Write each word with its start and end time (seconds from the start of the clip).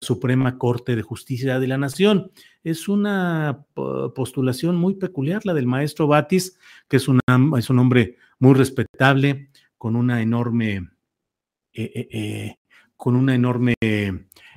Suprema 0.00 0.56
Corte 0.56 0.96
de 0.96 1.02
Justicia 1.02 1.60
de 1.60 1.66
la 1.66 1.78
Nación. 1.78 2.30
Es 2.64 2.88
una 2.88 3.66
postulación 3.74 4.76
muy 4.76 4.94
peculiar 4.94 5.44
la 5.44 5.54
del 5.54 5.66
maestro 5.66 6.06
Batis, 6.06 6.58
que 6.88 6.96
es, 6.96 7.08
una, 7.08 7.20
es 7.58 7.70
un 7.70 7.78
hombre 7.78 8.16
muy 8.38 8.54
respetable, 8.54 9.50
con 9.76 9.96
una 9.96 10.20
enorme, 10.22 10.90
eh, 11.72 11.92
eh, 11.94 12.08
eh, 12.12 12.56
con 12.96 13.16
una 13.16 13.34
enorme 13.34 13.74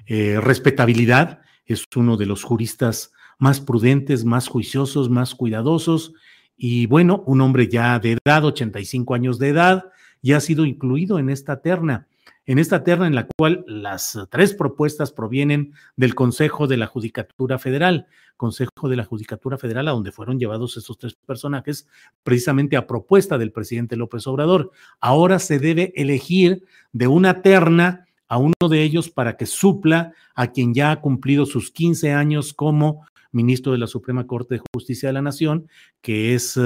respetabilidad. 0.05 1.41
Es 1.65 1.85
uno 1.95 2.17
de 2.17 2.25
los 2.25 2.43
juristas 2.43 3.11
más 3.37 3.59
prudentes, 3.59 4.25
más 4.25 4.47
juiciosos, 4.47 5.09
más 5.09 5.35
cuidadosos. 5.35 6.13
Y 6.55 6.85
bueno, 6.85 7.23
un 7.25 7.41
hombre 7.41 7.67
ya 7.67 7.99
de 7.99 8.17
edad, 8.23 8.45
85 8.45 9.13
años 9.13 9.39
de 9.39 9.49
edad, 9.49 9.85
ya 10.21 10.37
ha 10.37 10.41
sido 10.41 10.65
incluido 10.65 11.19
en 11.19 11.29
esta 11.29 11.61
terna 11.61 12.07
en 12.45 12.59
esta 12.59 12.83
terna 12.83 13.07
en 13.07 13.15
la 13.15 13.27
cual 13.37 13.63
las 13.67 14.17
tres 14.29 14.53
propuestas 14.53 15.11
provienen 15.11 15.73
del 15.95 16.13
Consejo 16.13 16.67
de 16.67 16.77
la 16.77 16.87
Judicatura 16.87 17.57
Federal, 17.57 18.07
Consejo 18.35 18.89
de 18.89 18.97
la 18.97 19.05
Judicatura 19.05 19.57
Federal, 19.57 19.87
a 19.87 19.91
donde 19.91 20.11
fueron 20.11 20.39
llevados 20.39 20.75
estos 20.75 20.97
tres 20.97 21.15
personajes 21.25 21.87
precisamente 22.23 22.75
a 22.75 22.87
propuesta 22.87 23.37
del 23.37 23.51
presidente 23.51 23.95
López 23.95 24.27
Obrador. 24.27 24.71
Ahora 24.99 25.39
se 25.39 25.59
debe 25.59 25.93
elegir 25.95 26.65
de 26.91 27.07
una 27.07 27.41
terna 27.41 28.07
a 28.27 28.37
uno 28.37 28.53
de 28.69 28.83
ellos 28.83 29.09
para 29.09 29.37
que 29.37 29.45
supla 29.45 30.13
a 30.35 30.47
quien 30.47 30.73
ya 30.73 30.91
ha 30.91 31.01
cumplido 31.01 31.45
sus 31.45 31.71
15 31.71 32.11
años 32.11 32.53
como 32.53 33.05
ministro 33.31 33.71
de 33.71 33.77
la 33.77 33.87
Suprema 33.87 34.27
Corte 34.27 34.55
de 34.55 34.61
Justicia 34.73 35.09
de 35.09 35.13
la 35.13 35.21
Nación, 35.21 35.67
que 36.01 36.33
es 36.33 36.59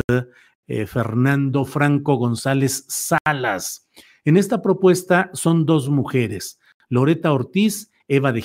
eh, 0.68 0.86
Fernando 0.86 1.66
Franco 1.66 2.16
González 2.16 2.86
Salas. 2.88 3.88
En 4.28 4.36
esta 4.36 4.62
propuesta 4.62 5.30
son 5.32 5.66
dos 5.66 5.88
mujeres, 5.88 6.60
Loreta 6.90 7.32
Ortiz, 7.32 7.94
Eva 8.10 8.34
de 8.34 8.42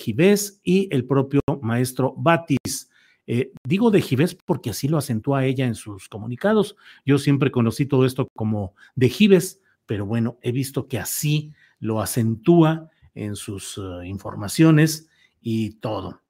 y 0.62 0.88
el 0.94 1.04
propio 1.06 1.40
maestro 1.60 2.14
Batis. 2.16 2.88
Eh, 3.26 3.50
digo 3.66 3.90
de 3.90 4.00
Givés 4.00 4.36
porque 4.46 4.70
así 4.70 4.86
lo 4.86 4.96
acentúa 4.96 5.44
ella 5.44 5.66
en 5.66 5.74
sus 5.74 6.08
comunicados. 6.08 6.76
Yo 7.04 7.18
siempre 7.18 7.50
conocí 7.50 7.86
todo 7.86 8.06
esto 8.06 8.28
como 8.36 8.76
de 8.94 9.08
Givés, 9.08 9.60
pero 9.84 10.06
bueno, 10.06 10.38
he 10.40 10.52
visto 10.52 10.86
que 10.86 11.00
así 11.00 11.52
lo 11.80 12.00
acentúa 12.00 12.88
en 13.16 13.34
sus 13.34 13.76
uh, 13.76 14.02
informaciones 14.04 15.08
y 15.40 15.80
todo. 15.80 16.22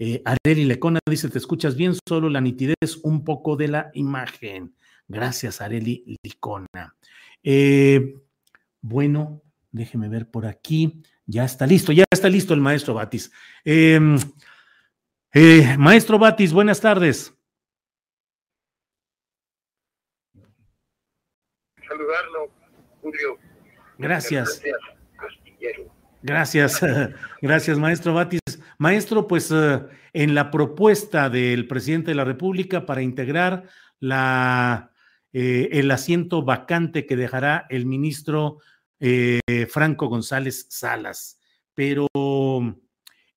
Eh, 0.00 0.20
Areli 0.24 0.64
Lecona 0.64 0.98
dice, 1.08 1.28
te 1.28 1.38
escuchas 1.38 1.76
bien, 1.76 1.94
solo 2.08 2.28
la 2.28 2.40
nitidez, 2.40 2.96
un 3.04 3.22
poco 3.22 3.54
de 3.54 3.68
la 3.68 3.88
imagen. 3.94 4.74
Gracias, 5.06 5.60
Areli 5.60 6.18
Licona. 6.24 6.96
Eh, 7.44 8.16
bueno, 8.88 9.42
déjeme 9.72 10.08
ver 10.08 10.30
por 10.30 10.46
aquí. 10.46 11.02
Ya 11.26 11.44
está 11.44 11.66
listo, 11.66 11.92
ya 11.92 12.04
está 12.10 12.28
listo 12.28 12.54
el 12.54 12.60
maestro 12.60 12.94
Batis. 12.94 13.32
Em, 13.64 14.16
eh, 15.32 15.76
maestro 15.76 16.18
Batis, 16.18 16.52
buenas 16.52 16.80
tardes. 16.80 17.36
Saludarlo, 21.88 22.50
Julio. 23.02 23.38
Gracias. 23.98 24.62
Gracias, 26.22 26.80
gracias, 27.42 27.78
maestro 27.78 28.14
Batis. 28.14 28.40
Maestro, 28.78 29.26
pues 29.26 29.50
eh, 29.50 29.80
en 30.12 30.34
la 30.34 30.50
propuesta 30.50 31.28
del 31.28 31.66
presidente 31.66 32.12
de 32.12 32.16
la 32.16 32.24
República 32.24 32.86
para 32.86 33.02
integrar 33.02 33.64
la, 33.98 34.92
eh, 35.32 35.68
el 35.72 35.90
asiento 35.90 36.42
vacante 36.42 37.04
que 37.04 37.14
dejará 37.14 37.66
el 37.68 37.84
ministro 37.84 38.58
eh, 39.00 39.66
Franco 39.68 40.08
González 40.08 40.66
Salas. 40.70 41.40
Pero, 41.74 42.06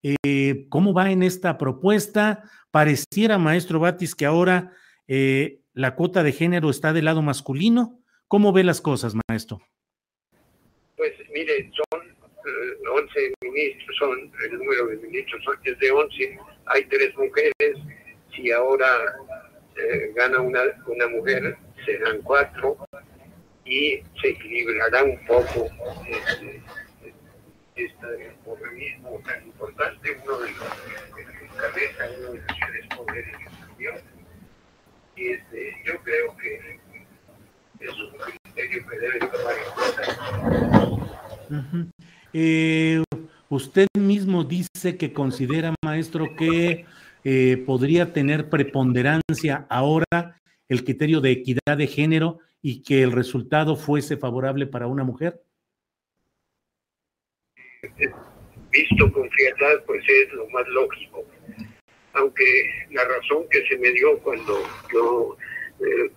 eh, 0.01 0.65
¿cómo 0.69 0.93
va 0.93 1.11
en 1.11 1.23
esta 1.23 1.57
propuesta? 1.57 2.43
Pareciera, 2.71 3.37
maestro 3.37 3.79
Batis, 3.79 4.15
que 4.15 4.25
ahora 4.25 4.73
eh, 5.07 5.59
la 5.73 5.95
cuota 5.95 6.23
de 6.23 6.31
género 6.31 6.69
está 6.69 6.93
del 6.93 7.05
lado 7.05 7.21
masculino. 7.21 7.99
¿Cómo 8.27 8.53
ve 8.53 8.63
las 8.63 8.79
cosas, 8.79 9.13
maestro? 9.27 9.61
Pues 10.95 11.13
mire, 11.33 11.71
son 11.91 12.01
11 12.93 13.33
ministros, 13.41 13.97
son 13.97 14.31
el 14.45 14.57
número 14.57 14.87
de 14.87 14.97
ministros 14.97 15.43
es 15.63 15.79
de 15.79 15.91
11, 15.91 16.39
hay 16.65 16.85
tres 16.85 17.15
mujeres, 17.17 17.77
si 18.35 18.51
ahora 18.51 18.87
gana 20.15 20.41
una, 20.41 20.61
una 20.87 21.07
mujer, 21.07 21.57
serán 21.85 22.21
cuatro, 22.21 22.77
y 23.69 24.01
se 24.19 24.29
equilibrará 24.29 25.03
un 25.03 25.23
poco 25.27 25.67
este, 26.07 26.61
este 27.75 28.35
organismo 28.45 29.21
tan 29.23 29.45
importante, 29.45 30.17
uno 30.25 30.39
de 30.39 30.51
los 30.51 30.59
que 31.15 31.45
encabeza 31.45 32.09
uno 32.17 32.31
de 32.31 32.39
los 32.39 32.47
tres 32.47 32.87
poderes 32.97 33.35
superiores. 33.61 34.03
Y 35.15 35.27
este, 35.27 35.75
yo 35.85 36.01
creo 36.01 36.35
que 36.37 36.79
es 37.79 37.91
un 37.91 38.11
criterio 38.17 38.87
que 38.87 38.97
debe 38.97 39.19
tomar 39.19 39.55
en 39.55 39.69
cuenta. 41.47 42.01
eh, 42.33 43.03
usted 43.49 43.87
mismo 43.99 44.43
dice 44.43 44.97
que 44.97 45.13
considera, 45.13 45.75
maestro, 45.85 46.35
que 46.35 46.85
eh, 47.23 47.63
podría 47.67 48.13
tener 48.13 48.49
preponderancia 48.49 49.67
ahora 49.69 50.41
el 50.67 50.83
criterio 50.83 51.21
de 51.21 51.31
equidad 51.31 51.77
de 51.77 51.85
género 51.85 52.39
y 52.61 52.83
que 52.83 53.01
el 53.03 53.11
resultado 53.11 53.75
fuese 53.75 54.17
favorable 54.17 54.67
para 54.67 54.87
una 54.87 55.03
mujer? 55.03 55.41
Visto 58.71 59.11
con 59.11 59.29
frialdad, 59.29 59.83
pues 59.85 60.03
es 60.07 60.33
lo 60.33 60.47
más 60.49 60.67
lógico. 60.67 61.25
Aunque 62.13 62.43
la 62.91 63.03
razón 63.05 63.47
que 63.49 63.65
se 63.67 63.77
me 63.77 63.91
dio 63.91 64.19
cuando 64.19 64.61
yo 64.91 65.37
eh, 65.79 66.11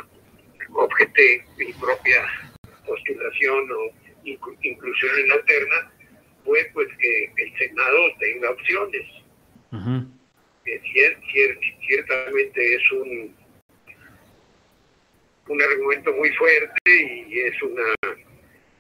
objeté 0.73 1.45
mi 1.59 1.73
propia 1.75 2.23
postulación 2.87 3.71
o 3.71 4.03
inclusión 4.25 5.11
en 5.21 5.29
la 5.29 5.45
terna 5.45 5.93
fue 6.45 6.71
pues 6.75 6.89
que 6.99 7.33
el 7.37 7.59
Senado 7.59 7.99
tenga 8.19 8.51
opciones. 8.51 9.07
ciertamente 11.87 12.75
es 12.75 12.93
un 12.93 13.42
un 15.49 15.63
argumento 15.63 16.13
muy 16.15 16.31
fuerte 16.31 16.81
y 16.87 17.39
es 17.41 17.63
una 17.63 18.17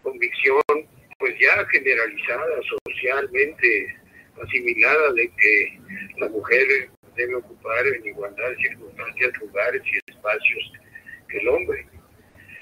convicción 0.03 0.63
pues 1.19 1.35
ya 1.39 1.65
generalizada 1.67 2.61
socialmente 2.85 3.97
asimilada 4.43 5.13
de 5.13 5.31
que 5.31 5.81
la 6.19 6.29
mujer 6.29 6.89
debe 7.17 7.37
ocupar 7.37 7.87
en 7.87 8.07
igualdad 8.07 8.51
de 8.51 8.57
circunstancias, 8.57 9.33
lugares 9.41 9.83
y 9.85 10.11
espacios 10.11 10.73
que 11.29 11.39
el 11.39 11.49
hombre. 11.49 11.87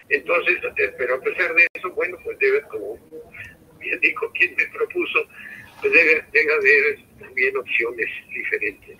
Entonces, 0.08 0.58
eh, 0.76 0.94
pero 0.98 1.14
a 1.14 1.20
pesar 1.20 1.54
de 1.54 1.66
eso, 1.74 1.90
bueno, 1.92 2.18
pues 2.24 2.38
debe, 2.38 2.62
como 2.62 2.98
bien 3.78 4.00
dijo 4.00 4.30
quien 4.32 4.54
me 4.56 4.66
propuso, 4.66 5.20
pues 5.80 5.92
debe, 5.92 6.24
debe 6.32 6.52
haber 6.52 6.98
también 7.20 7.56
opciones 7.56 8.06
diferentes. 8.28 8.98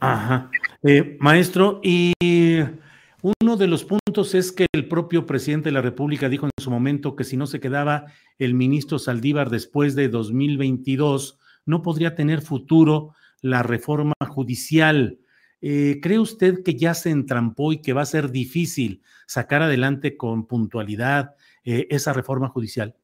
Ajá. 0.00 0.50
Eh, 0.82 1.16
maestro, 1.20 1.80
y 1.82 2.12
uno 3.22 3.56
de 3.56 3.66
los 3.66 3.84
puntos 3.84 4.34
es 4.34 4.52
que 4.52 4.66
el 4.72 4.88
propio 4.88 5.26
presidente 5.26 5.68
de 5.68 5.72
la 5.72 5.82
República 5.82 6.28
dijo 6.28 6.46
en 6.46 6.52
su 6.58 6.70
momento 6.70 7.16
que 7.16 7.24
si 7.24 7.36
no 7.36 7.46
se 7.46 7.60
quedaba 7.60 8.06
el 8.38 8.54
ministro 8.54 8.98
Saldívar 8.98 9.50
después 9.50 9.94
de 9.94 10.08
2022, 10.08 11.38
no 11.66 11.82
podría 11.82 12.14
tener 12.14 12.40
futuro 12.40 13.14
la 13.42 13.62
reforma 13.62 14.14
judicial. 14.26 15.18
Eh, 15.60 15.98
¿Cree 16.02 16.18
usted 16.18 16.62
que 16.64 16.74
ya 16.74 16.94
se 16.94 17.10
entrampó 17.10 17.72
y 17.72 17.82
que 17.82 17.92
va 17.92 18.02
a 18.02 18.06
ser 18.06 18.30
difícil 18.30 19.02
sacar 19.26 19.62
adelante 19.62 20.16
con 20.16 20.46
puntualidad 20.46 21.34
eh, 21.64 21.86
esa 21.90 22.14
reforma 22.14 22.48
judicial? 22.48 22.96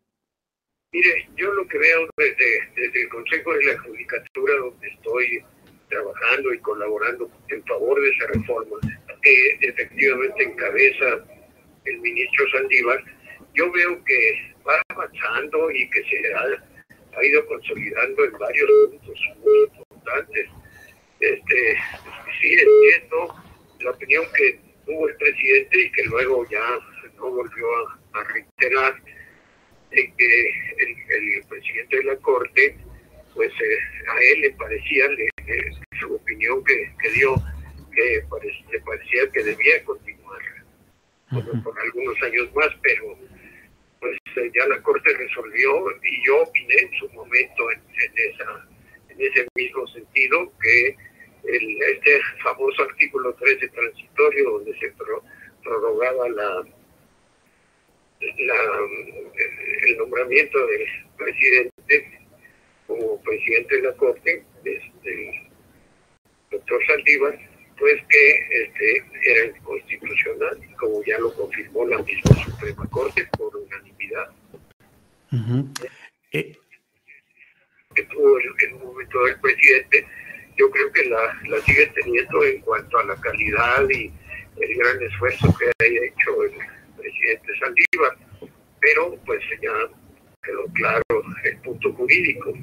Mire, 0.92 1.28
yo 1.36 1.52
lo 1.52 1.66
que 1.68 1.78
veo 1.78 2.08
desde, 2.16 3.02
el 3.02 3.08
Consejo 3.10 3.52
de 3.52 3.64
la 3.66 3.78
Judicatura, 3.80 4.54
donde 4.60 4.88
estoy 4.88 5.44
trabajando 5.90 6.54
y 6.54 6.58
colaborando 6.60 7.30
en 7.48 7.62
favor 7.64 8.00
de 8.00 8.08
esa 8.08 8.26
reforma, 8.28 8.76
que 9.26 9.68
efectivamente 9.68 10.44
encabeza 10.44 11.24
el 11.84 11.98
ministro 11.98 12.48
Saldívar, 12.50 13.02
yo 13.54 13.72
veo 13.72 14.04
que 14.04 14.54
va 14.66 14.80
avanzando 14.88 15.70
y 15.72 15.88
que 15.90 16.02
se 16.04 16.34
ha, 16.34 17.24
ido 17.24 17.46
consolidando 17.46 18.24
en 18.24 18.32
varios 18.32 18.70
puntos 18.90 19.18
muy 19.38 19.58
importantes. 19.64 20.48
Este, 21.18 21.76
sí 22.40 22.52
entiendo 22.52 23.34
la 23.80 23.90
opinión 23.90 24.24
que 24.36 24.60
tuvo 24.84 25.08
el 25.08 25.16
presidente 25.16 25.80
y 25.80 25.92
que 25.92 26.04
luego 26.04 26.46
ya 26.50 26.78
no 27.16 27.30
volvió 27.30 27.66
a, 28.12 28.24
reiterar 28.24 28.94
de 29.90 30.12
que 30.16 30.50
el, 30.78 31.46
presidente 31.48 31.96
de 31.96 32.04
la 32.04 32.16
Corte, 32.16 32.76
pues 33.34 33.50
eh, 33.52 33.78
a 34.08 34.18
él 34.20 34.40
le 34.42 34.50
parecía, 34.52 35.08
le, 35.08 35.28
su 35.98 36.14
opinión 36.14 36.62
que, 36.64 37.10
dio, 37.14 37.34
que 37.94 38.22
le 38.72 38.80
parecía 38.80 39.30
que 39.32 39.35
debía 39.46 39.84
continuar 39.84 40.42
por, 41.30 41.80
algunos 41.80 42.22
años 42.22 42.52
más, 42.54 42.68
pero 42.82 43.16
pues 44.00 44.18
eh, 44.36 44.50
ya 44.54 44.66
la 44.66 44.82
Corte 44.82 45.12
resolvió 45.16 45.70
y 46.02 46.26
yo 46.26 46.42
opiné 46.42 46.74
en 46.82 46.92
su 46.98 47.08
momento 47.10 47.70
en, 47.70 47.80
esa, 48.16 48.68
en 49.08 49.20
ese 49.20 49.46
mismo 49.54 49.86
sentido 49.88 50.52
que 50.60 50.96
el, 51.44 51.82
este 51.82 52.20
famoso 52.42 52.82
artículo 52.82 53.32
13 53.34 53.68
transitorio 53.68 54.50
donde 54.50 54.78
se 54.78 54.92
prorrogaba 55.62 56.28
la, 56.30 56.66
la, 58.20 58.60
el 59.86 59.96
nombramiento 59.98 60.58
del 60.66 60.86
presidente 61.16 62.20
como 62.86 63.20
presidente 63.22 63.76
de 63.76 63.82
la 63.82 63.92
Corte, 63.96 64.44
este, 64.64 65.50
doctor 66.50 66.86
Saldívar, 66.86 67.55
pues 67.78 67.94
que 68.08 68.62
este, 68.62 69.04
era 69.22 69.56
inconstitucional, 69.56 70.58
como 70.78 71.02
ya 71.04 71.18
lo 71.18 71.32
confirmó 71.34 71.86
la 71.86 71.98
misma 72.02 72.44
Suprema 72.44 72.86
Corte 72.88 73.28
por 73.36 73.54
unanimidad. 73.56 74.30
Eh, 76.32 76.56
que 77.94 78.02
tuvo 78.04 78.38
en 78.40 78.74
un 78.74 78.84
momento 78.84 79.24
del 79.24 79.40
presidente 79.40 80.06
yo 80.56 80.70
creo 80.70 80.90
que 80.92 81.04
la, 81.08 81.38
la 81.48 81.60
sigue 81.62 81.86
teniendo 81.94 82.44
en 82.44 82.60
cuanto 82.62 82.98
a 82.98 83.04
la 83.04 83.16
calidad 83.16 83.88
y 83.90 84.10
el 84.60 84.76
gran 84.76 85.02
esfuerzo 85.02 85.54
que 85.58 85.66
ha 85.66 85.86
hecho 85.86 86.42
el 86.44 86.52
presidente 86.96 87.58
Saldívar, 87.58 88.16
pero 88.80 89.16
pues 89.26 89.42
ya 89.62 89.72
quedó 90.42 90.64
claro 90.74 91.02
el 91.44 91.58
punto 91.58 91.92
jurídico. 91.92 92.54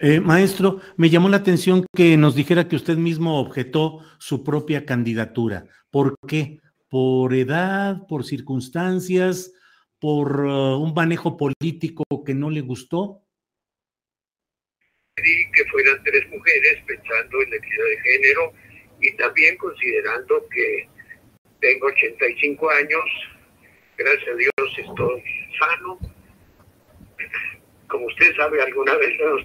Eh, 0.00 0.20
maestro, 0.20 0.80
me 0.96 1.10
llamó 1.10 1.28
la 1.28 1.38
atención 1.38 1.84
que 1.94 2.16
nos 2.16 2.36
dijera 2.36 2.68
que 2.68 2.76
usted 2.76 2.96
mismo 2.96 3.40
objetó 3.40 4.04
su 4.18 4.44
propia 4.44 4.86
candidatura. 4.86 5.66
¿Por 5.90 6.14
qué? 6.28 6.60
¿Por 6.88 7.34
edad, 7.34 8.06
por 8.06 8.24
circunstancias, 8.24 9.52
por 9.98 10.40
uh, 10.40 10.78
un 10.78 10.94
manejo 10.94 11.36
político 11.36 12.04
que 12.24 12.34
no 12.34 12.50
le 12.50 12.60
gustó? 12.60 13.22
que 15.16 15.64
fueran 15.72 16.00
tres 16.04 16.28
mujeres 16.30 16.78
pensando 16.86 17.42
en 17.42 17.50
la 17.50 17.56
equidad 17.56 17.84
de 17.84 18.00
género 18.02 18.52
y 19.00 19.16
también 19.16 19.56
considerando 19.56 20.46
que 20.48 20.88
tengo 21.60 21.88
85 21.88 22.70
años, 22.70 23.04
gracias 23.96 24.28
a 24.28 24.36
Dios 24.36 24.78
estoy 24.78 25.24
sano. 25.58 25.98
Como 27.88 28.06
usted 28.06 28.36
sabe, 28.36 28.62
alguna 28.62 28.94
vez 28.94 29.18
nos 29.18 29.44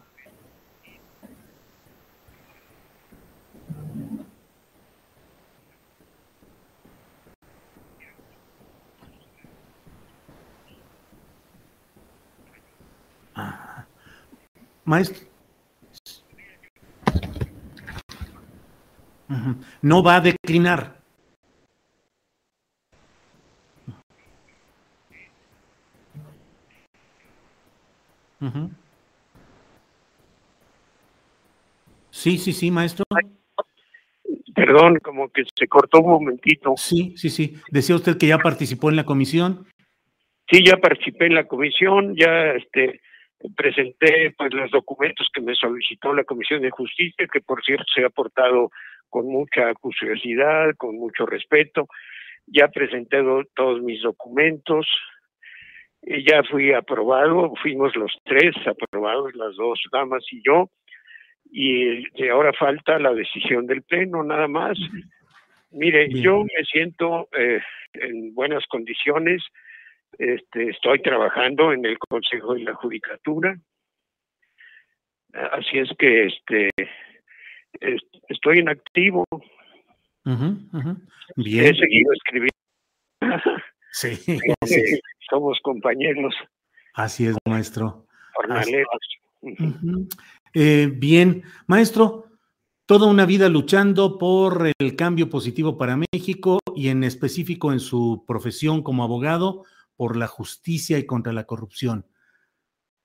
Maestro. 14.85 15.27
No 19.81 20.03
va 20.03 20.17
a 20.17 20.21
declinar. 20.21 21.01
Sí, 32.09 32.37
sí, 32.37 32.53
sí, 32.53 32.71
maestro. 32.71 33.05
Perdón, 34.53 34.99
como 35.01 35.29
que 35.29 35.43
se 35.55 35.67
cortó 35.67 35.99
un 36.01 36.11
momentito. 36.11 36.73
Sí, 36.77 37.13
sí, 37.17 37.29
sí. 37.29 37.55
Decía 37.69 37.95
usted 37.95 38.17
que 38.17 38.27
ya 38.27 38.37
participó 38.37 38.89
en 38.89 38.95
la 38.95 39.05
comisión. 39.05 39.67
Sí, 40.49 40.63
ya 40.65 40.77
participé 40.77 41.27
en 41.27 41.35
la 41.35 41.47
comisión, 41.47 42.15
ya 42.15 42.51
este 42.57 42.99
presenté 43.55 44.33
pues 44.37 44.53
los 44.53 44.71
documentos 44.71 45.27
que 45.33 45.41
me 45.41 45.55
solicitó 45.55 46.13
la 46.13 46.23
Comisión 46.23 46.61
de 46.61 46.71
Justicia, 46.71 47.27
que 47.31 47.41
por 47.41 47.63
cierto 47.63 47.85
se 47.93 48.03
ha 48.03 48.09
portado 48.09 48.71
con 49.09 49.27
mucha 49.27 49.73
curiosidad, 49.73 50.75
con 50.77 50.95
mucho 50.95 51.25
respeto. 51.25 51.87
ya 52.47 52.67
presenté 52.67 53.23
todos 53.55 53.81
mis 53.81 54.01
documentos, 54.01 54.87
y 56.03 56.27
ya 56.27 56.43
fui 56.43 56.73
aprobado, 56.73 57.53
fuimos 57.61 57.95
los 57.95 58.11
tres 58.23 58.55
aprobados, 58.65 59.35
las 59.35 59.55
dos 59.55 59.79
damas 59.91 60.23
y 60.31 60.41
yo, 60.43 60.69
y, 61.51 62.29
ahora 62.29 62.53
falta 62.53 62.97
la 62.97 63.13
decisión 63.13 63.67
del 63.67 63.83
Pleno, 63.83 64.23
nada 64.23 64.47
más. 64.47 64.77
Mire, 65.71 66.09
yo 66.09 66.43
me 66.43 66.65
siento 66.65 67.29
eh, 67.37 67.61
en 67.93 68.33
buenas 68.33 68.65
condiciones, 68.67 69.43
este, 70.21 70.69
estoy 70.69 71.01
trabajando 71.01 71.73
en 71.73 71.83
el 71.83 71.97
Consejo 71.97 72.53
de 72.53 72.61
la 72.61 72.75
Judicatura, 72.75 73.57
así 75.33 75.79
es 75.79 75.89
que 75.97 76.27
este, 76.27 76.69
estoy 78.29 78.59
en 78.59 78.69
activo. 78.69 79.25
Bien. 80.23 81.65
He 81.65 81.75
seguido 81.75 82.13
escribiendo. 82.13 82.51
Sí, 83.93 84.17
Somos 85.29 85.59
compañeros. 85.63 86.33
Así 86.93 87.25
es, 87.25 87.35
maestro. 87.45 88.05
Jornaleros. 88.35 88.87
Eh, 90.53 90.89
bien, 90.93 91.43
maestro, 91.67 92.27
toda 92.85 93.07
una 93.07 93.25
vida 93.25 93.49
luchando 93.49 94.17
por 94.17 94.71
el 94.79 94.95
cambio 94.95 95.29
positivo 95.29 95.77
para 95.77 95.97
México 95.97 96.59
y 96.73 96.87
en 96.87 97.03
específico 97.03 97.73
en 97.73 97.81
su 97.81 98.23
profesión 98.25 98.81
como 98.81 99.03
abogado 99.03 99.65
por 100.01 100.17
la 100.17 100.25
justicia 100.25 100.97
y 100.97 101.05
contra 101.05 101.31
la 101.31 101.43
corrupción. 101.43 102.07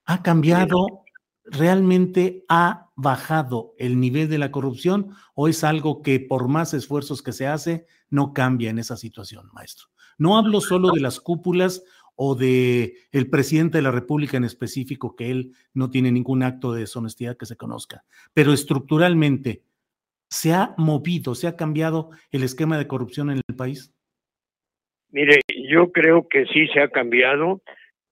¿Ha 0.07 0.23
cambiado, 0.23 1.05
realmente 1.45 2.47
ha 2.49 2.89
bajado 2.97 3.75
el 3.77 4.01
nivel 4.01 4.31
de 4.31 4.39
la 4.39 4.51
corrupción 4.51 5.11
o 5.35 5.47
es 5.47 5.63
algo 5.63 6.01
que 6.01 6.21
por 6.21 6.49
más 6.49 6.73
esfuerzos 6.73 7.21
que 7.21 7.33
se 7.33 7.49
hace 7.49 7.85
no 8.09 8.33
cambia 8.33 8.71
en 8.71 8.79
esa 8.79 8.97
situación, 8.97 9.51
maestro? 9.53 9.89
No 10.17 10.39
hablo 10.39 10.63
solo 10.63 10.91
de 10.91 11.01
las 11.01 11.21
cúpulas 11.21 11.83
o 12.15 12.35
de 12.35 12.95
el 13.13 13.29
presidente 13.29 13.77
de 13.77 13.83
la 13.83 13.91
República 13.91 14.39
en 14.39 14.45
específico, 14.45 15.17
que 15.17 15.31
él 15.31 15.53
no 15.75 15.91
tiene 15.91 16.11
ningún 16.11 16.43
acto 16.43 16.73
de 16.73 16.81
deshonestidad 16.81 17.37
que 17.37 17.45
se 17.45 17.59
conozca, 17.59 18.07
pero 18.33 18.55
estructuralmente, 18.55 19.67
¿se 20.31 20.55
ha 20.55 20.75
movido, 20.79 21.35
se 21.35 21.47
ha 21.47 21.57
cambiado 21.57 22.09
el 22.31 22.43
esquema 22.43 22.79
de 22.79 22.89
corrupción 22.89 23.29
en 23.29 23.43
el 23.47 23.55
país? 23.55 23.93
Mire, 25.11 25.41
yo 25.69 25.93
creo 25.93 26.29
que 26.29 26.47
sí 26.47 26.67
se 26.69 26.81
ha 26.81 26.89
cambiado, 26.89 27.61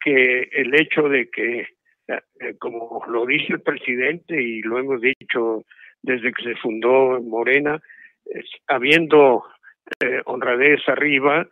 que 0.01 0.49
el 0.53 0.75
hecho 0.75 1.09
de 1.09 1.29
que, 1.31 1.67
eh, 2.09 2.55
como 2.59 3.03
lo 3.09 3.27
dice 3.27 3.55
el 3.55 3.63
presidente 3.63 4.41
y 4.41 4.63
lo 4.63 4.79
hemos 4.79 5.01
dicho 5.01 5.65
desde 6.03 6.33
que 6.33 6.43
se 6.43 6.57
fundó 6.57 7.21
Morena, 7.23 7.81
habiendo 8.69 9.45
eh, 10.01 10.21
honradez 10.27 10.81
arriba, 10.89 11.47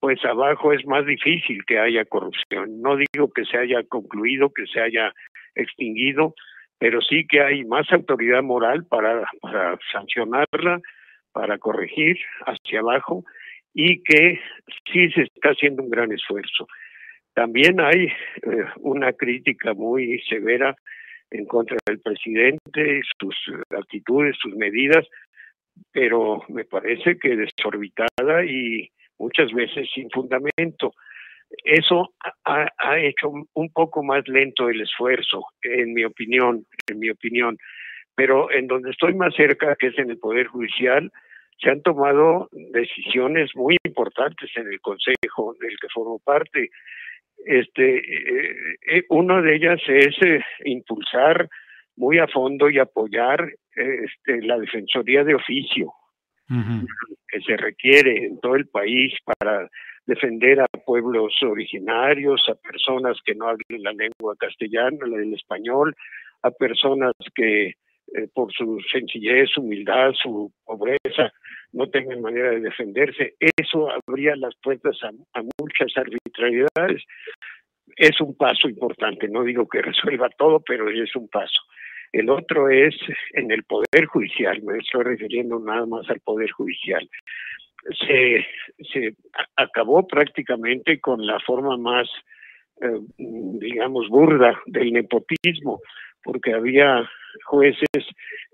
pues 0.00 0.24
abajo 0.24 0.72
es 0.72 0.84
más 0.86 1.04
difícil 1.04 1.64
que 1.66 1.78
haya 1.78 2.04
corrupción. 2.06 2.80
No 2.80 2.96
digo 2.96 3.30
que 3.32 3.44
se 3.44 3.58
haya 3.58 3.82
concluido, 3.84 4.50
que 4.52 4.66
se 4.66 4.80
haya 4.80 5.12
extinguido, 5.54 6.34
pero 6.78 7.00
sí 7.02 7.26
que 7.26 7.42
hay 7.42 7.64
más 7.64 7.90
autoridad 7.92 8.42
moral 8.42 8.86
para 8.88 9.24
sancionarla, 9.92 10.80
para 11.32 11.58
corregir 11.58 12.18
hacia 12.46 12.80
abajo 12.80 13.24
y 13.74 14.02
que 14.02 14.40
sí 14.92 15.10
se 15.10 15.22
está 15.22 15.50
haciendo 15.50 15.82
un 15.82 15.90
gran 15.90 16.12
esfuerzo. 16.12 16.66
También 17.34 17.80
hay 17.80 18.06
eh, 18.06 18.64
una 18.78 19.12
crítica 19.12 19.74
muy 19.74 20.20
severa 20.28 20.76
en 21.30 21.46
contra 21.46 21.76
del 21.86 22.00
presidente, 22.00 23.02
sus 23.20 23.36
actitudes, 23.70 24.36
sus 24.40 24.54
medidas, 24.56 25.06
pero 25.92 26.42
me 26.48 26.64
parece 26.64 27.18
que 27.18 27.36
desorbitada 27.36 28.44
y 28.44 28.90
muchas 29.18 29.52
veces 29.52 29.88
sin 29.94 30.10
fundamento. 30.10 30.92
Eso 31.64 32.14
ha, 32.44 32.98
hecho 32.98 33.30
un 33.30 33.72
poco 33.72 34.02
más 34.02 34.26
lento 34.28 34.68
el 34.68 34.82
esfuerzo, 34.82 35.44
en 35.62 35.94
mi 35.94 36.04
opinión, 36.04 36.64
en 36.88 36.98
mi 36.98 37.10
opinión. 37.10 37.58
Pero 38.14 38.50
en 38.50 38.66
donde 38.66 38.90
estoy 38.90 39.14
más 39.14 39.34
cerca, 39.34 39.74
que 39.76 39.88
es 39.88 39.98
en 39.98 40.10
el 40.10 40.18
Poder 40.18 40.46
Judicial, 40.46 41.10
se 41.60 41.70
han 41.70 41.82
tomado 41.82 42.48
decisiones 42.52 43.50
muy 43.54 43.76
importantes 43.84 44.50
en 44.56 44.66
el 44.68 44.80
Consejo 44.80 45.54
del 45.60 45.76
que 45.80 45.88
formo 45.92 46.18
parte. 46.18 46.70
Este, 47.44 47.98
eh, 47.98 48.76
eh, 48.88 49.04
una 49.10 49.40
de 49.40 49.56
ellas 49.56 49.80
es 49.86 50.14
eh, 50.22 50.40
impulsar 50.64 51.48
muy 51.96 52.18
a 52.18 52.26
fondo 52.28 52.70
y 52.70 52.78
apoyar 52.78 53.52
este, 53.74 54.42
la 54.42 54.58
Defensoría 54.58 55.22
de 55.22 55.34
Oficio, 55.34 55.92
que 57.28 57.40
se 57.42 57.56
requiere 57.56 58.26
en 58.26 58.40
todo 58.40 58.56
el 58.56 58.66
país 58.66 59.14
para 59.24 59.68
defender 60.06 60.60
a 60.60 60.66
pueblos 60.84 61.34
originarios, 61.42 62.42
a 62.48 62.54
personas 62.54 63.18
que 63.24 63.34
no 63.34 63.46
hablen 63.46 63.82
la 63.82 63.92
lengua 63.92 64.34
castellana, 64.38 64.98
el 65.04 65.34
español, 65.34 65.94
a 66.42 66.50
personas 66.50 67.12
que 67.34 67.74
eh, 68.14 68.28
por 68.34 68.52
su 68.52 68.80
sencillez, 68.90 69.50
su 69.50 69.60
humildad, 69.60 70.12
su 70.14 70.52
pobreza, 70.64 71.32
no 71.72 71.88
tengan 71.88 72.20
manera 72.20 72.50
de 72.50 72.60
defenderse. 72.60 73.34
Eso 73.38 73.88
abría 73.90 74.34
las 74.36 74.54
puertas 74.56 74.98
a 75.04 75.42
muchas 75.60 75.96
arbitrariedades. 75.96 77.04
Es 77.96 78.20
un 78.20 78.36
paso 78.36 78.68
importante, 78.68 79.28
no 79.28 79.44
digo 79.44 79.68
que 79.68 79.82
resuelva 79.82 80.28
todo, 80.30 80.60
pero 80.60 80.90
es 80.90 81.14
un 81.14 81.28
paso. 81.28 81.60
El 82.12 82.28
otro 82.30 82.68
es 82.68 82.96
en 83.34 83.52
el 83.52 83.62
Poder 83.62 84.06
Judicial, 84.06 84.60
me 84.62 84.78
estoy 84.78 85.04
refiriendo 85.04 85.60
nada 85.60 85.86
más 85.86 86.10
al 86.10 86.18
Poder 86.20 86.50
Judicial. 86.50 87.08
Se, 88.06 88.44
se 88.92 89.14
acabó 89.56 90.06
prácticamente 90.06 91.00
con 91.00 91.24
la 91.24 91.38
forma 91.40 91.76
más, 91.76 92.08
eh, 92.82 93.00
digamos, 93.16 94.08
burda 94.08 94.60
del 94.66 94.92
nepotismo, 94.92 95.80
porque 96.24 96.52
había 96.52 97.08
jueces 97.44 98.06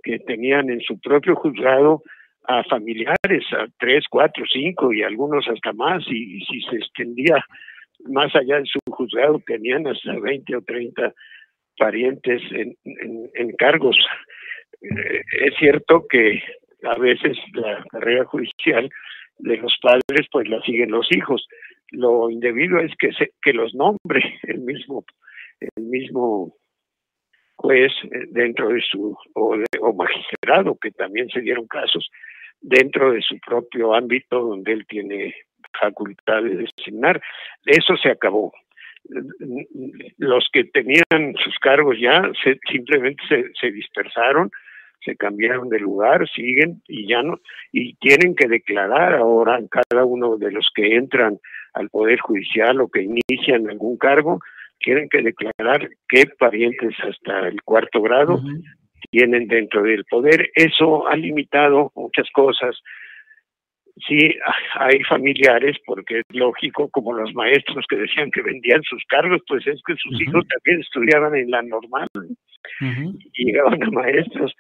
que 0.02 0.18
tenían 0.21 0.71
en 0.71 0.80
su 0.80 0.99
propio 1.00 1.35
juzgado 1.37 2.02
a 2.49 2.62
familiares, 2.64 3.45
a 3.52 3.66
tres, 3.78 4.04
cuatro, 4.09 4.45
cinco 4.52 4.92
y 4.92 5.02
algunos 5.02 5.47
hasta 5.49 5.73
más, 5.73 6.04
y, 6.09 6.40
si 6.45 6.61
se 6.62 6.76
extendía 6.76 7.45
más 8.04 8.35
allá 8.37 8.59
de 8.59 8.66
su 8.66 8.78
juzgado 8.90 9.40
tenían 9.47 9.87
hasta 9.87 10.18
20 10.18 10.56
o 10.56 10.62
30 10.62 11.12
parientes 11.78 12.42
en, 12.52 13.52
cargos. 13.59 13.97
Eh, 14.83 15.23
es 15.47 15.54
cierto 15.59 16.06
que 16.09 16.42
a 16.85 16.97
veces 16.99 17.37
la 17.54 17.85
carrera 17.90 18.25
judicial 18.26 18.88
de 19.38 19.56
los 19.56 19.75
padres 19.83 20.26
pues 20.30 20.49
la 20.49 20.61
siguen 20.62 20.90
los 20.90 21.09
hijos. 21.11 21.47
Lo 21.90 22.30
indebido 22.30 22.78
es 22.78 22.92
que 22.99 23.12
se, 23.12 23.30
que 23.42 23.52
los 23.52 23.75
nombre 23.75 24.23
el 24.45 24.61
mismo 24.61 25.04
el 25.61 25.85
mismo 25.85 26.54
juez 27.56 27.92
eh, 28.04 28.26
dentro 28.30 28.68
de 28.68 28.80
su 28.80 29.16
o, 29.34 29.56
o 29.80 29.92
magistrado 29.94 30.76
que 30.80 30.90
también 30.92 31.28
se 31.30 31.40
dieron 31.40 31.66
casos 31.66 32.10
dentro 32.60 33.12
de 33.12 33.22
su 33.22 33.38
propio 33.40 33.94
ámbito 33.94 34.40
donde 34.40 34.72
él 34.72 34.86
tiene 34.86 35.34
facultad 35.78 36.42
de 36.42 36.56
designar. 36.56 37.20
Eso 37.64 37.96
se 37.96 38.10
acabó 38.10 38.52
los 40.18 40.48
que 40.52 40.64
tenían 40.64 41.34
sus 41.42 41.58
cargos 41.60 41.96
ya 42.00 42.22
simplemente 42.70 43.22
se, 43.60 43.70
dispersaron, 43.70 44.50
se 45.04 45.16
cambiaron 45.16 45.68
de 45.68 45.78
lugar, 45.78 46.28
siguen 46.28 46.82
y 46.88 47.08
ya 47.08 47.22
no, 47.22 47.38
y 47.72 47.94
tienen 47.96 48.34
que 48.34 48.48
declarar 48.48 49.14
ahora 49.14 49.60
cada 49.70 50.04
uno 50.04 50.36
de 50.36 50.50
los 50.50 50.68
que 50.75 50.96
entran 50.96 51.38
al 51.75 51.88
Poder 51.90 52.18
Judicial 52.20 52.80
o 52.80 52.88
que 52.88 53.02
inician 53.02 53.68
algún 53.68 53.96
cargo, 53.96 54.40
tienen 54.80 55.09
que 55.09 55.23
declarar 55.23 55.88
qué 56.09 56.26
parientes 56.38 56.95
hasta 57.00 57.49
el 57.49 57.62
cuarto 57.62 58.00
grado 58.02 58.40
tienen 59.11 59.47
dentro 59.49 59.83
del 59.83 60.04
poder. 60.04 60.50
Eso 60.54 61.06
ha 61.09 61.16
limitado 61.16 61.92
muchas 61.95 62.28
cosas. 62.33 62.76
Sí 64.06 64.35
hay 64.75 65.02
familiares, 65.04 65.76
porque 65.87 66.18
es 66.18 66.25
lógico, 66.37 66.88
como 66.90 67.14
los 67.14 67.33
maestros 67.35 67.85
que 67.88 67.97
decían 67.97 68.30
que 68.30 68.42
vendían 68.42 68.83
sus 68.83 69.02
cargos, 69.09 69.40
pues 69.49 69.66
es 69.66 69.80
que 69.87 69.95
sus 69.97 70.21
hijos 70.21 70.45
también 70.49 70.80
estudiaban 70.80 71.35
en 71.35 71.50
la 71.50 71.62
normal. 71.62 72.09
Y 72.80 73.45
llegaban 73.45 73.83
a 73.83 73.90
maestros 73.90 74.52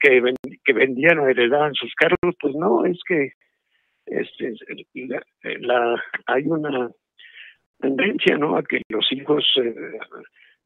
que, 0.00 0.20
que, 0.64 0.72
vendían 0.72 1.18
o 1.18 1.28
heredaban 1.28 1.74
sus 1.74 1.92
cargos, 1.94 2.34
pues 2.40 2.54
no, 2.54 2.84
es 2.84 2.98
que 3.06 3.32
este, 4.06 4.54
la, 5.60 6.02
hay 6.26 6.44
una 6.46 6.90
tendencia 7.78 8.36
¿no? 8.36 8.56
a 8.56 8.62
que 8.62 8.82
los 8.88 9.06
hijos 9.12 9.44
eh, 9.62 9.74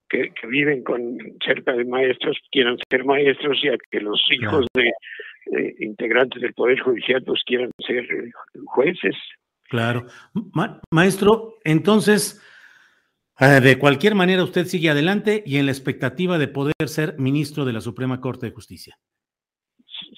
que, 0.08 0.32
que, 0.38 0.46
viven 0.46 0.82
con 0.82 1.18
cerca 1.44 1.72
de 1.72 1.84
maestros 1.84 2.38
quieran 2.50 2.76
ser 2.90 3.04
maestros 3.04 3.58
y 3.62 3.68
a 3.68 3.76
que 3.90 4.00
los 4.00 4.22
hijos 4.30 4.66
de 4.74 4.88
eh, 5.56 5.74
integrantes 5.80 6.40
del 6.42 6.54
Poder 6.54 6.80
Judicial 6.80 7.22
pues 7.24 7.42
quieran 7.44 7.70
ser 7.86 8.04
eh, 8.04 8.30
jueces. 8.66 9.16
Claro. 9.68 10.04
maestro, 10.90 11.54
entonces, 11.64 12.42
de 13.40 13.78
cualquier 13.78 14.14
manera 14.14 14.44
usted 14.44 14.66
sigue 14.66 14.90
adelante 14.90 15.42
y 15.46 15.56
en 15.56 15.64
la 15.64 15.72
expectativa 15.72 16.36
de 16.36 16.46
poder 16.46 16.74
ser 16.84 17.14
ministro 17.18 17.64
de 17.64 17.72
la 17.72 17.80
Suprema 17.80 18.20
Corte 18.20 18.44
de 18.44 18.52
Justicia. 18.52 18.98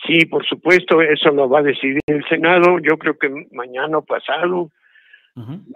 Sí, 0.06 0.26
por 0.26 0.44
supuesto, 0.44 1.00
eso 1.00 1.30
lo 1.30 1.48
va 1.48 1.60
a 1.60 1.62
decidir 1.62 2.00
el 2.06 2.24
Senado. 2.28 2.78
Yo 2.80 2.98
creo 2.98 3.16
que 3.16 3.28
mañana 3.52 3.98
o 3.98 4.04
pasado 4.04 4.70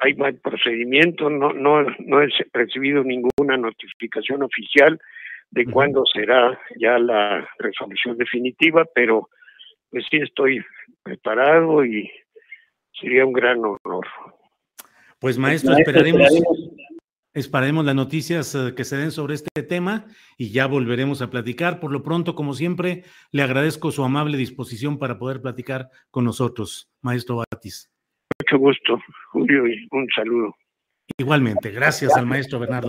hay 0.00 0.14
más 0.14 0.34
procedimiento. 0.36 1.30
No, 1.30 1.52
no, 1.52 1.82
no 1.82 2.22
he 2.22 2.28
recibido 2.52 3.02
ninguna 3.02 3.56
notificación 3.56 4.42
oficial 4.42 5.00
de 5.50 5.64
cuándo 5.66 6.04
será 6.12 6.58
ya 6.78 6.98
la 6.98 7.48
resolución 7.58 8.16
definitiva, 8.16 8.84
pero 8.94 9.28
pues 9.90 10.04
sí 10.10 10.18
estoy 10.18 10.64
preparado 11.02 11.84
y 11.84 12.10
sería 13.00 13.24
un 13.24 13.32
gran 13.32 13.58
honor. 13.58 14.06
Pues 15.18 15.38
maestro, 15.38 15.76
esperaremos, 15.76 16.28
esperaremos 17.32 17.84
las 17.84 17.94
noticias 17.94 18.54
eh, 18.54 18.74
que 18.76 18.84
se 18.84 18.96
den 18.96 19.10
sobre 19.10 19.34
este 19.34 19.62
tema 19.62 20.04
y 20.36 20.50
ya 20.52 20.66
volveremos 20.66 21.22
a 21.22 21.30
platicar. 21.30 21.80
Por 21.80 21.90
lo 21.90 22.02
pronto, 22.02 22.34
como 22.34 22.54
siempre, 22.54 23.04
le 23.32 23.42
agradezco 23.42 23.90
su 23.90 24.04
amable 24.04 24.36
disposición 24.36 24.98
para 24.98 25.18
poder 25.18 25.40
platicar 25.40 25.88
con 26.10 26.24
nosotros, 26.24 26.90
maestro 27.00 27.42
Batis. 27.50 27.90
Mucho 28.50 28.60
gusto, 28.60 28.98
Julio, 29.32 29.66
y 29.66 29.86
un 29.90 30.08
saludo. 30.14 30.56
Igualmente, 31.18 31.70
gracias 31.70 32.16
al 32.16 32.24
maestro 32.24 32.58
Bernardo. 32.58 32.88